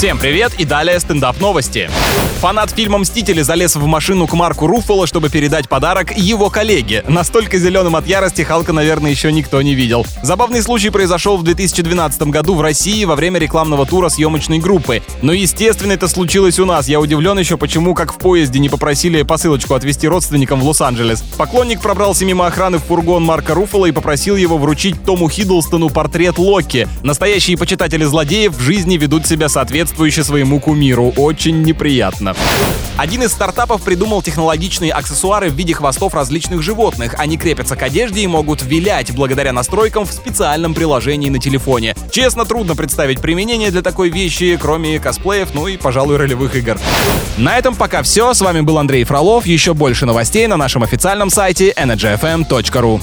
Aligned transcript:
Всем 0.00 0.16
привет 0.16 0.54
и 0.58 0.64
далее 0.64 0.98
стендап 0.98 1.38
новости. 1.40 1.90
Фанат 2.40 2.70
фильма 2.70 2.96
«Мстители» 2.96 3.42
залез 3.42 3.76
в 3.76 3.84
машину 3.84 4.26
к 4.26 4.32
Марку 4.32 4.66
Руффало, 4.66 5.06
чтобы 5.06 5.28
передать 5.28 5.68
подарок 5.68 6.16
его 6.16 6.48
коллеге. 6.48 7.04
Настолько 7.06 7.58
зеленым 7.58 7.94
от 7.94 8.06
ярости 8.06 8.40
Халка, 8.40 8.72
наверное, 8.72 9.10
еще 9.10 9.30
никто 9.30 9.60
не 9.60 9.74
видел. 9.74 10.06
Забавный 10.22 10.62
случай 10.62 10.88
произошел 10.88 11.36
в 11.36 11.42
2012 11.42 12.22
году 12.22 12.54
в 12.54 12.62
России 12.62 13.04
во 13.04 13.14
время 13.14 13.38
рекламного 13.38 13.84
тура 13.84 14.08
съемочной 14.08 14.58
группы. 14.58 15.02
Но, 15.20 15.34
естественно, 15.34 15.92
это 15.92 16.08
случилось 16.08 16.58
у 16.58 16.64
нас. 16.64 16.88
Я 16.88 16.98
удивлен 16.98 17.38
еще, 17.38 17.58
почему, 17.58 17.94
как 17.94 18.14
в 18.14 18.16
поезде, 18.16 18.58
не 18.58 18.70
попросили 18.70 19.20
посылочку 19.20 19.74
отвезти 19.74 20.08
родственникам 20.08 20.60
в 20.60 20.64
Лос-Анджелес. 20.66 21.20
Поклонник 21.36 21.82
пробрался 21.82 22.24
мимо 22.24 22.46
охраны 22.46 22.78
в 22.78 22.84
фургон 22.84 23.22
Марка 23.22 23.52
Руффало 23.52 23.84
и 23.84 23.92
попросил 23.92 24.36
его 24.36 24.56
вручить 24.56 25.04
Тому 25.04 25.28
Хиддлстону 25.28 25.90
портрет 25.90 26.38
Локи. 26.38 26.88
Настоящие 27.02 27.58
почитатели 27.58 28.04
злодеев 28.04 28.54
в 28.54 28.62
жизни 28.62 28.96
ведут 28.96 29.26
себя 29.26 29.50
соответствующе 29.90 30.24
своему 30.24 30.60
кумиру. 30.60 31.12
Очень 31.16 31.62
неприятно. 31.62 32.34
Один 32.96 33.22
из 33.22 33.32
стартапов 33.32 33.82
придумал 33.82 34.22
технологичные 34.22 34.92
аксессуары 34.92 35.48
в 35.48 35.54
виде 35.54 35.74
хвостов 35.74 36.14
различных 36.14 36.62
животных. 36.62 37.14
Они 37.18 37.36
крепятся 37.36 37.74
к 37.74 37.82
одежде 37.82 38.20
и 38.20 38.26
могут 38.26 38.62
вилять 38.62 39.12
благодаря 39.12 39.52
настройкам 39.52 40.04
в 40.04 40.12
специальном 40.12 40.74
приложении 40.74 41.30
на 41.30 41.38
телефоне. 41.38 41.96
Честно, 42.12 42.44
трудно 42.44 42.76
представить 42.76 43.20
применение 43.20 43.70
для 43.70 43.82
такой 43.82 44.10
вещи, 44.10 44.58
кроме 44.60 45.00
косплеев, 45.00 45.54
ну 45.54 45.66
и, 45.66 45.76
пожалуй, 45.76 46.16
ролевых 46.16 46.54
игр. 46.54 46.78
На 47.36 47.58
этом 47.58 47.74
пока 47.74 48.02
все. 48.02 48.34
С 48.34 48.40
вами 48.40 48.60
был 48.60 48.78
Андрей 48.78 49.04
Фролов. 49.04 49.46
Еще 49.46 49.74
больше 49.74 50.06
новостей 50.06 50.46
на 50.46 50.56
нашем 50.56 50.82
официальном 50.82 51.30
сайте 51.30 51.72
energyfm.ru. 51.72 53.00